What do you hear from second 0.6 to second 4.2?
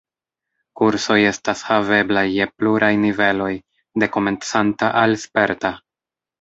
Kursoj estas haveblaj je pluraj niveloj, de